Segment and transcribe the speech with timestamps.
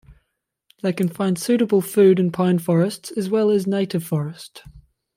[0.81, 4.63] They can find suitable food in pine forests as well as native forest.